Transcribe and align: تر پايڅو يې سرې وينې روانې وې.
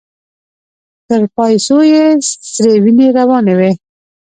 تر 1.07 1.21
پايڅو 1.35 1.79
يې 1.91 2.03
سرې 2.53 2.75
وينې 2.83 3.07
روانې 3.17 3.53
وې. 3.59 3.71